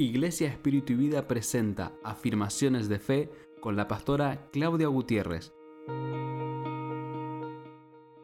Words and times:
Iglesia 0.00 0.48
Espíritu 0.48 0.94
y 0.94 0.96
Vida 0.96 1.28
presenta 1.28 1.92
Afirmaciones 2.02 2.88
de 2.88 2.98
Fe 2.98 3.30
con 3.60 3.76
la 3.76 3.86
pastora 3.86 4.48
Claudia 4.50 4.88
Gutiérrez. 4.88 5.52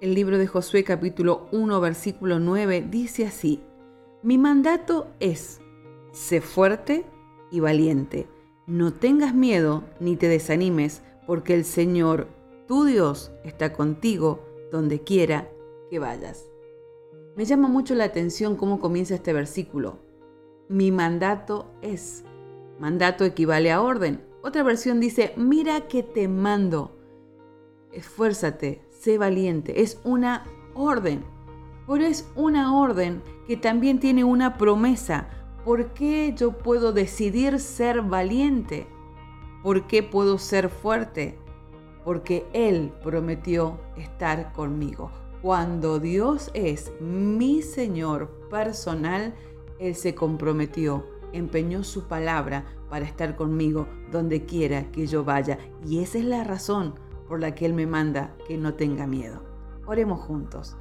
El 0.00 0.14
libro 0.14 0.38
de 0.38 0.46
Josué 0.46 0.84
capítulo 0.84 1.48
1 1.52 1.80
versículo 1.80 2.38
9 2.38 2.86
dice 2.90 3.26
así, 3.26 3.60
Mi 4.22 4.38
mandato 4.38 5.08
es, 5.20 5.60
sé 6.12 6.40
fuerte 6.40 7.04
y 7.50 7.60
valiente, 7.60 8.26
no 8.66 8.94
tengas 8.94 9.34
miedo 9.34 9.84
ni 10.00 10.16
te 10.16 10.28
desanimes, 10.28 11.02
porque 11.26 11.52
el 11.52 11.66
Señor, 11.66 12.28
tu 12.66 12.84
Dios, 12.84 13.32
está 13.44 13.74
contigo 13.74 14.42
donde 14.72 15.02
quiera 15.02 15.50
que 15.90 15.98
vayas. 15.98 16.48
Me 17.36 17.44
llama 17.44 17.68
mucho 17.68 17.94
la 17.94 18.04
atención 18.04 18.56
cómo 18.56 18.80
comienza 18.80 19.14
este 19.14 19.34
versículo 19.34 20.06
mi 20.68 20.90
mandato 20.90 21.70
es. 21.82 22.24
Mandato 22.78 23.24
equivale 23.24 23.72
a 23.72 23.80
orden. 23.80 24.24
Otra 24.42 24.62
versión 24.62 25.00
dice, 25.00 25.32
mira 25.36 25.88
que 25.88 26.02
te 26.02 26.28
mando. 26.28 26.96
Esfuérzate, 27.92 28.82
sé 28.90 29.18
valiente. 29.18 29.82
Es 29.82 30.00
una 30.04 30.44
orden. 30.74 31.24
Pero 31.86 32.04
es 32.04 32.28
una 32.34 32.76
orden 32.76 33.22
que 33.46 33.56
también 33.56 34.00
tiene 34.00 34.24
una 34.24 34.58
promesa. 34.58 35.28
¿Por 35.64 35.94
qué 35.94 36.34
yo 36.36 36.52
puedo 36.52 36.92
decidir 36.92 37.58
ser 37.60 38.02
valiente? 38.02 38.86
¿Por 39.62 39.86
qué 39.86 40.02
puedo 40.02 40.38
ser 40.38 40.68
fuerte? 40.68 41.38
Porque 42.04 42.46
Él 42.52 42.92
prometió 43.02 43.80
estar 43.96 44.52
conmigo. 44.52 45.10
Cuando 45.42 45.98
Dios 45.98 46.50
es 46.54 46.92
mi 47.00 47.62
Señor 47.62 48.28
personal, 48.50 49.34
él 49.78 49.94
se 49.94 50.14
comprometió, 50.14 51.04
empeñó 51.32 51.84
su 51.84 52.04
palabra 52.08 52.64
para 52.88 53.04
estar 53.04 53.36
conmigo 53.36 53.86
donde 54.10 54.44
quiera 54.44 54.90
que 54.90 55.06
yo 55.06 55.24
vaya. 55.24 55.58
Y 55.84 56.00
esa 56.00 56.18
es 56.18 56.24
la 56.24 56.44
razón 56.44 56.94
por 57.28 57.40
la 57.40 57.54
que 57.54 57.66
Él 57.66 57.74
me 57.74 57.86
manda 57.86 58.34
que 58.46 58.56
no 58.56 58.74
tenga 58.74 59.06
miedo. 59.06 59.42
Oremos 59.86 60.20
juntos. 60.20 60.76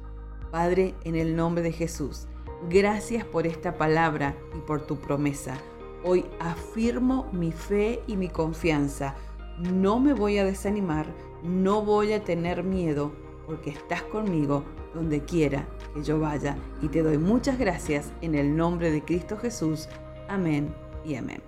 Padre, 0.50 0.94
en 1.04 1.16
el 1.16 1.36
nombre 1.36 1.62
de 1.62 1.72
Jesús, 1.72 2.26
gracias 2.70 3.24
por 3.24 3.46
esta 3.46 3.76
palabra 3.76 4.36
y 4.56 4.60
por 4.60 4.86
tu 4.86 4.96
promesa. 4.96 5.58
Hoy 6.04 6.24
afirmo 6.38 7.26
mi 7.32 7.52
fe 7.52 8.02
y 8.06 8.16
mi 8.16 8.28
confianza. 8.28 9.16
No 9.58 9.98
me 9.98 10.14
voy 10.14 10.38
a 10.38 10.44
desanimar, 10.44 11.06
no 11.42 11.82
voy 11.82 12.12
a 12.12 12.22
tener 12.22 12.62
miedo 12.62 13.12
porque 13.46 13.70
estás 13.70 14.02
conmigo 14.04 14.64
donde 14.96 15.24
quiera 15.24 15.68
que 15.94 16.02
yo 16.02 16.18
vaya. 16.18 16.56
Y 16.82 16.88
te 16.88 17.02
doy 17.02 17.18
muchas 17.18 17.58
gracias 17.58 18.10
en 18.22 18.34
el 18.34 18.56
nombre 18.56 18.90
de 18.90 19.04
Cristo 19.04 19.36
Jesús. 19.36 19.88
Amén 20.28 20.74
y 21.04 21.14
amén. 21.14 21.40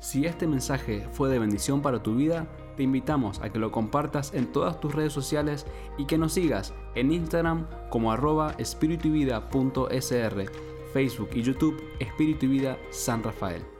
Si 0.00 0.24
este 0.24 0.46
mensaje 0.46 1.06
fue 1.12 1.28
de 1.28 1.38
bendición 1.38 1.82
para 1.82 2.02
tu 2.02 2.14
vida, 2.14 2.46
te 2.76 2.82
invitamos 2.82 3.42
a 3.42 3.50
que 3.50 3.58
lo 3.58 3.70
compartas 3.70 4.32
en 4.32 4.50
todas 4.50 4.80
tus 4.80 4.94
redes 4.94 5.12
sociales 5.12 5.66
y 5.98 6.06
que 6.06 6.16
nos 6.16 6.32
sigas 6.32 6.72
en 6.94 7.12
Instagram 7.12 7.66
como 7.90 8.10
arroba 8.10 8.54
espiritu 8.56 9.08
Facebook 10.94 11.28
y 11.34 11.42
YouTube 11.42 11.82
Espíritu 11.98 12.46
y 12.46 12.48
Vida 12.48 12.78
San 12.90 13.22
Rafael. 13.22 13.77